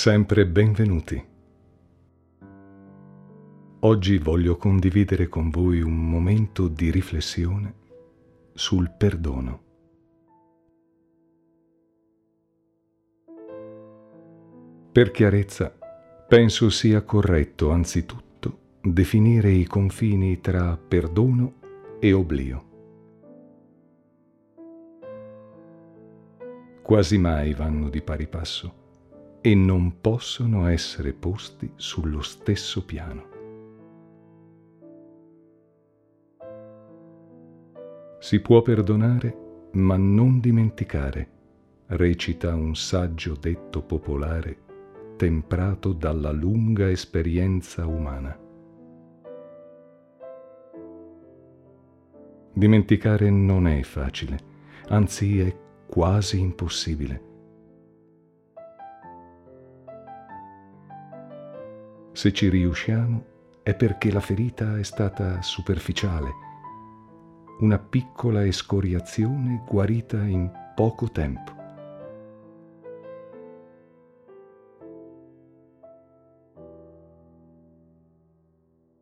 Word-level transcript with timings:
Sempre 0.00 0.46
benvenuti. 0.46 1.20
Oggi 3.80 4.18
voglio 4.18 4.56
condividere 4.56 5.26
con 5.26 5.50
voi 5.50 5.80
un 5.80 6.08
momento 6.08 6.68
di 6.68 6.92
riflessione 6.92 7.74
sul 8.52 8.92
perdono. 8.96 9.62
Per 14.92 15.10
chiarezza, 15.10 15.76
penso 16.28 16.70
sia 16.70 17.02
corretto 17.02 17.72
anzitutto 17.72 18.76
definire 18.80 19.50
i 19.50 19.64
confini 19.64 20.40
tra 20.40 20.76
perdono 20.76 21.54
e 21.98 22.12
oblio. 22.12 22.66
Quasi 26.82 27.18
mai 27.18 27.52
vanno 27.52 27.88
di 27.88 28.00
pari 28.00 28.28
passo 28.28 28.77
e 29.40 29.54
non 29.54 30.00
possono 30.00 30.66
essere 30.66 31.12
posti 31.12 31.70
sullo 31.76 32.22
stesso 32.22 32.84
piano. 32.84 33.36
Si 38.18 38.40
può 38.40 38.62
perdonare, 38.62 39.68
ma 39.72 39.96
non 39.96 40.40
dimenticare, 40.40 41.30
recita 41.86 42.54
un 42.54 42.74
saggio 42.74 43.36
detto 43.38 43.82
popolare 43.82 44.66
temprato 45.16 45.92
dalla 45.92 46.30
lunga 46.30 46.88
esperienza 46.90 47.86
umana. 47.86 48.38
Dimenticare 52.52 53.30
non 53.30 53.66
è 53.66 53.82
facile, 53.82 54.38
anzi 54.88 55.40
è 55.40 55.56
quasi 55.86 56.40
impossibile 56.40 57.27
Se 62.18 62.32
ci 62.32 62.48
riusciamo 62.48 63.60
è 63.62 63.76
perché 63.76 64.10
la 64.10 64.18
ferita 64.18 64.76
è 64.76 64.82
stata 64.82 65.40
superficiale, 65.40 66.30
una 67.60 67.78
piccola 67.78 68.44
escoriazione 68.44 69.62
guarita 69.64 70.24
in 70.24 70.50
poco 70.74 71.12
tempo. 71.12 71.52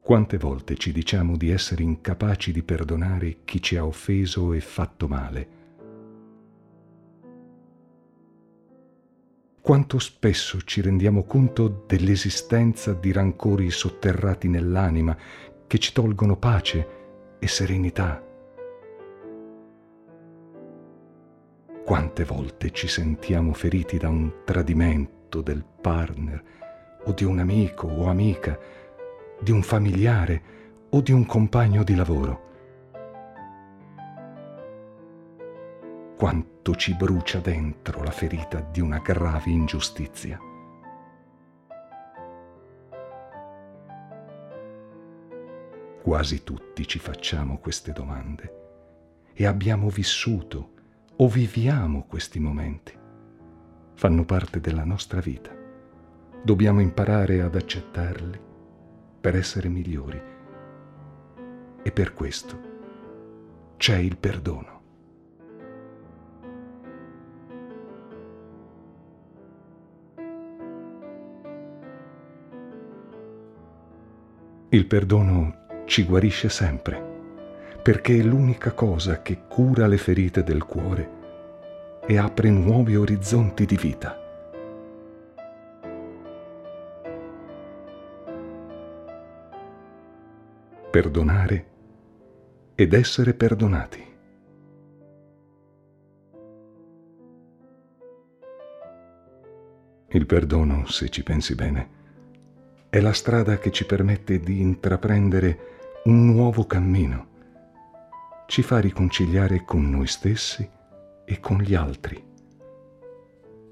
Quante 0.00 0.38
volte 0.38 0.76
ci 0.76 0.90
diciamo 0.90 1.36
di 1.36 1.50
essere 1.50 1.82
incapaci 1.82 2.50
di 2.50 2.62
perdonare 2.62 3.40
chi 3.44 3.60
ci 3.60 3.76
ha 3.76 3.84
offeso 3.84 4.54
e 4.54 4.60
fatto 4.60 5.06
male? 5.06 5.61
Quanto 9.62 10.00
spesso 10.00 10.60
ci 10.62 10.80
rendiamo 10.80 11.22
conto 11.22 11.84
dell'esistenza 11.86 12.94
di 12.94 13.12
rancori 13.12 13.70
sotterrati 13.70 14.48
nell'anima 14.48 15.16
che 15.68 15.78
ci 15.78 15.92
tolgono 15.92 16.36
pace 16.36 16.88
e 17.38 17.46
serenità. 17.46 18.20
Quante 21.84 22.24
volte 22.24 22.72
ci 22.72 22.88
sentiamo 22.88 23.52
feriti 23.52 23.98
da 23.98 24.08
un 24.08 24.42
tradimento 24.44 25.40
del 25.40 25.64
partner 25.80 26.42
o 27.04 27.12
di 27.12 27.22
un 27.22 27.38
amico 27.38 27.86
o 27.86 28.08
amica, 28.08 28.58
di 29.40 29.52
un 29.52 29.62
familiare 29.62 30.42
o 30.90 31.00
di 31.00 31.12
un 31.12 31.24
compagno 31.24 31.84
di 31.84 31.94
lavoro. 31.94 32.50
Quanto 36.22 36.76
ci 36.76 36.94
brucia 36.94 37.40
dentro 37.40 38.04
la 38.04 38.12
ferita 38.12 38.60
di 38.60 38.80
una 38.80 39.00
grave 39.00 39.50
ingiustizia. 39.50 40.38
Quasi 46.00 46.44
tutti 46.44 46.86
ci 46.86 47.00
facciamo 47.00 47.58
queste 47.58 47.90
domande 47.90 49.32
e 49.32 49.46
abbiamo 49.46 49.88
vissuto 49.88 50.74
o 51.16 51.26
viviamo 51.26 52.06
questi 52.06 52.38
momenti. 52.38 52.96
Fanno 53.94 54.24
parte 54.24 54.60
della 54.60 54.84
nostra 54.84 55.18
vita. 55.18 55.50
Dobbiamo 56.40 56.80
imparare 56.80 57.42
ad 57.42 57.56
accettarli 57.56 58.40
per 59.20 59.34
essere 59.34 59.68
migliori. 59.68 60.22
E 61.82 61.90
per 61.90 62.12
questo 62.12 62.60
c'è 63.76 63.96
il 63.96 64.16
perdono. 64.18 64.81
Il 74.74 74.86
perdono 74.86 75.84
ci 75.84 76.02
guarisce 76.02 76.48
sempre, 76.48 77.76
perché 77.82 78.18
è 78.18 78.22
l'unica 78.22 78.72
cosa 78.72 79.20
che 79.20 79.42
cura 79.46 79.86
le 79.86 79.98
ferite 79.98 80.42
del 80.42 80.64
cuore 80.64 82.00
e 82.06 82.16
apre 82.16 82.48
nuovi 82.48 82.96
orizzonti 82.96 83.66
di 83.66 83.76
vita. 83.76 84.18
Perdonare 90.90 91.66
ed 92.74 92.94
essere 92.94 93.34
perdonati. 93.34 94.10
Il 100.08 100.24
perdono, 100.24 100.86
se 100.86 101.10
ci 101.10 101.22
pensi 101.22 101.54
bene, 101.54 102.00
è 102.92 103.00
la 103.00 103.14
strada 103.14 103.56
che 103.56 103.70
ci 103.70 103.86
permette 103.86 104.38
di 104.38 104.60
intraprendere 104.60 106.00
un 106.04 106.26
nuovo 106.26 106.66
cammino. 106.66 107.26
Ci 108.46 108.60
fa 108.60 108.80
riconciliare 108.80 109.64
con 109.64 109.88
noi 109.88 110.06
stessi 110.06 110.68
e 111.24 111.40
con 111.40 111.56
gli 111.56 111.74
altri. 111.74 112.22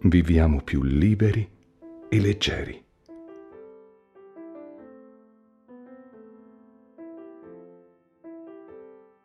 Viviamo 0.00 0.62
più 0.62 0.82
liberi 0.82 1.46
e 2.08 2.18
leggeri. 2.18 2.82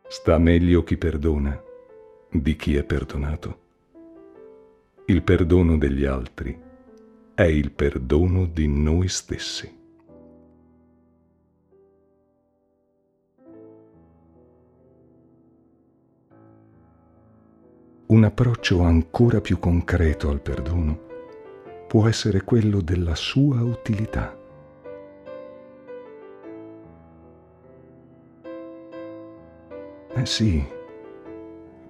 Sta 0.09 0.37
meglio 0.37 0.83
chi 0.83 0.97
perdona 0.97 1.57
di 2.29 2.55
chi 2.57 2.75
è 2.75 2.83
perdonato. 2.83 3.59
Il 5.05 5.23
perdono 5.23 5.77
degli 5.77 6.03
altri 6.03 6.61
è 7.33 7.43
il 7.43 7.71
perdono 7.71 8.45
di 8.45 8.67
noi 8.67 9.07
stessi. 9.07 9.83
Un 18.15 18.23
approccio 18.23 18.81
ancora 18.81 19.41
più 19.41 19.59
concreto 19.59 20.29
al 20.29 20.39
perdono 20.39 20.97
può 21.85 22.07
essere 22.07 22.43
quello 22.45 22.79
della 22.79 23.13
sua 23.13 23.61
utilità. 23.61 24.33
Eh 30.15 30.25
sì, 30.25 30.65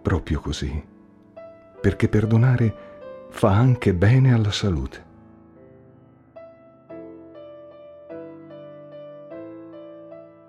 proprio 0.02 0.40
così, 0.40 0.84
perché 1.80 2.10
perdonare 2.10 2.76
fa 3.30 3.52
anche 3.52 3.94
bene 3.94 4.34
alla 4.34 4.52
salute. 4.52 5.06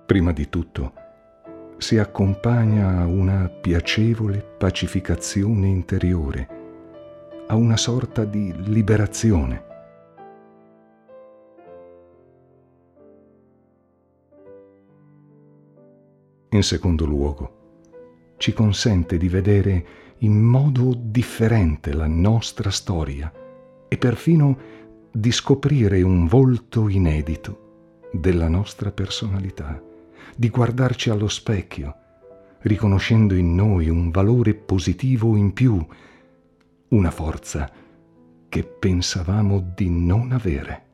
Prima 0.06 0.32
di 0.32 0.48
tutto, 0.48 0.92
si 1.78 1.98
accompagna 1.98 3.00
a 3.00 3.06
una 3.06 3.48
piacevole 3.48 4.38
pacificazione 4.38 5.68
interiore, 5.68 6.48
a 7.48 7.54
una 7.54 7.76
sorta 7.76 8.24
di 8.24 8.54
liberazione. 8.64 9.64
In 16.50 16.62
secondo 16.62 17.04
luogo, 17.04 17.56
ci 18.38 18.52
consente 18.54 19.18
di 19.18 19.28
vedere 19.28 19.86
in 20.18 20.40
modo 20.40 20.94
differente 20.96 21.92
la 21.92 22.06
nostra 22.06 22.70
storia 22.70 23.30
e 23.88 23.98
perfino 23.98 24.58
di 25.12 25.30
scoprire 25.30 26.00
un 26.00 26.26
volto 26.26 26.88
inedito 26.88 28.08
della 28.12 28.48
nostra 28.48 28.90
personalità, 28.90 29.82
di 30.36 30.50
guardarci 30.50 31.08
allo 31.08 31.28
specchio, 31.28 31.96
riconoscendo 32.60 33.34
in 33.34 33.54
noi 33.54 33.88
un 33.88 34.10
valore 34.10 34.54
positivo 34.54 35.34
in 35.34 35.54
più, 35.54 35.84
una 36.88 37.10
forza 37.10 37.70
che 38.48 38.62
pensavamo 38.62 39.72
di 39.74 39.88
non 39.88 40.32
avere. 40.32 40.84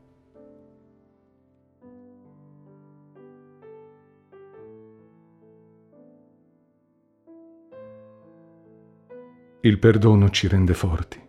Il 9.64 9.78
perdono 9.78 10.30
ci 10.30 10.48
rende 10.48 10.74
forti. 10.74 11.20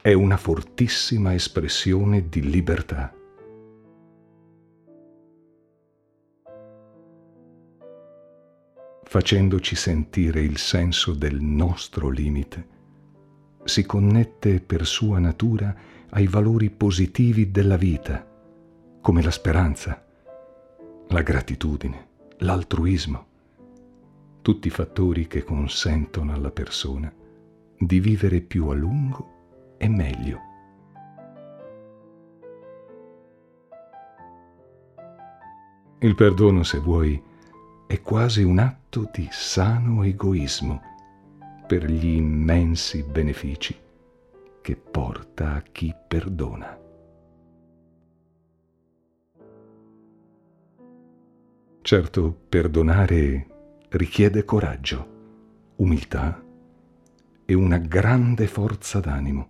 È 0.00 0.12
una 0.12 0.36
fortissima 0.36 1.34
espressione 1.34 2.28
di 2.28 2.48
libertà. 2.48 3.17
Facendoci 9.08 9.74
sentire 9.74 10.42
il 10.42 10.58
senso 10.58 11.14
del 11.14 11.40
nostro 11.40 12.10
limite, 12.10 12.68
si 13.64 13.86
connette 13.86 14.60
per 14.60 14.86
sua 14.86 15.18
natura 15.18 15.74
ai 16.10 16.26
valori 16.26 16.68
positivi 16.68 17.50
della 17.50 17.76
vita, 17.76 18.26
come 19.00 19.22
la 19.22 19.30
speranza, 19.30 20.04
la 21.08 21.22
gratitudine, 21.22 22.08
l'altruismo 22.40 23.26
tutti 24.42 24.68
fattori 24.70 25.26
che 25.26 25.42
consentono 25.42 26.34
alla 26.34 26.50
persona 26.50 27.12
di 27.78 28.00
vivere 28.00 28.40
più 28.40 28.68
a 28.68 28.74
lungo 28.74 29.74
e 29.78 29.88
meglio. 29.88 30.40
Il 36.00 36.14
perdono, 36.14 36.62
se 36.62 36.78
vuoi, 36.78 37.27
è 37.88 38.02
quasi 38.02 38.42
un 38.42 38.58
atto 38.58 39.08
di 39.10 39.26
sano 39.30 40.02
egoismo 40.02 40.82
per 41.66 41.90
gli 41.90 42.16
immensi 42.16 43.02
benefici 43.02 43.74
che 44.60 44.76
porta 44.76 45.54
a 45.54 45.62
chi 45.62 45.94
perdona. 46.06 46.78
Certo, 51.80 52.38
perdonare 52.50 53.46
richiede 53.88 54.44
coraggio, 54.44 55.72
umiltà 55.76 56.44
e 57.46 57.54
una 57.54 57.78
grande 57.78 58.46
forza 58.48 59.00
d'animo. 59.00 59.46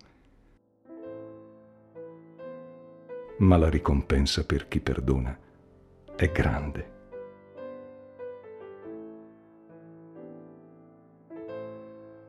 Ma 3.38 3.56
la 3.56 3.68
ricompensa 3.68 4.46
per 4.46 4.68
chi 4.68 4.78
perdona 4.78 5.36
è 6.14 6.30
grande. 6.30 6.97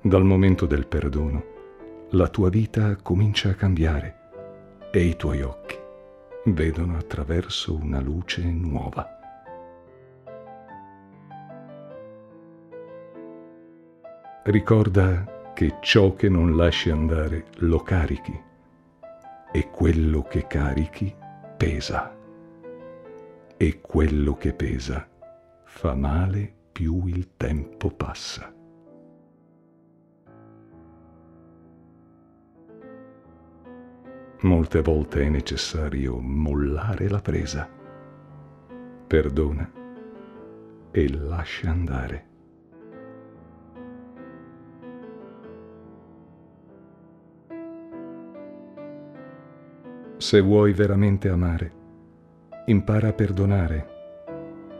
Dal 0.01 0.23
momento 0.23 0.65
del 0.65 0.87
perdono, 0.87 1.43
la 2.11 2.29
tua 2.29 2.47
vita 2.47 2.95
comincia 2.95 3.49
a 3.49 3.53
cambiare 3.53 4.15
e 4.91 5.03
i 5.03 5.17
tuoi 5.17 5.41
occhi 5.41 5.77
vedono 6.45 6.95
attraverso 6.95 7.75
una 7.75 7.99
luce 7.99 8.41
nuova. 8.43 9.05
Ricorda 14.45 15.51
che 15.53 15.79
ciò 15.81 16.13
che 16.13 16.29
non 16.29 16.55
lasci 16.55 16.89
andare 16.89 17.47
lo 17.57 17.79
carichi 17.79 18.41
e 19.51 19.69
quello 19.69 20.23
che 20.23 20.47
carichi 20.47 21.13
pesa 21.57 22.15
e 23.57 23.81
quello 23.81 24.37
che 24.37 24.53
pesa 24.53 25.05
fa 25.65 25.93
male 25.93 26.53
più 26.71 27.05
il 27.07 27.35
tempo 27.35 27.89
passa. 27.89 28.53
Molte 34.41 34.81
volte 34.81 35.23
è 35.23 35.27
necessario 35.27 36.17
mollare 36.17 37.09
la 37.09 37.19
presa. 37.19 37.69
Perdona 39.05 39.69
e 40.91 41.09
lascia 41.09 41.69
andare. 41.69 42.27
Se 50.15 50.39
vuoi 50.39 50.71
veramente 50.71 51.27
amare, 51.27 51.73
impara 52.67 53.09
a 53.09 53.13
perdonare, 53.13 53.87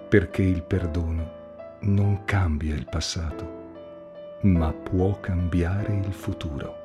perché 0.07 0.41
il 0.41 0.63
perdono 0.63 1.31
non 1.81 2.23
cambia 2.23 2.75
il 2.75 2.87
passato, 2.89 4.37
ma 4.43 4.71
può 4.71 5.19
cambiare 5.19 5.95
il 5.97 6.13
futuro. 6.13 6.78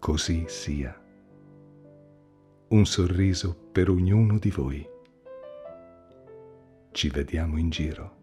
Così 0.00 0.46
sia. 0.48 0.98
Un 2.68 2.86
sorriso 2.86 3.54
per 3.70 3.90
ognuno 3.90 4.38
di 4.38 4.50
voi. 4.50 4.88
Ci 6.90 7.10
vediamo 7.10 7.58
in 7.58 7.68
giro. 7.68 8.19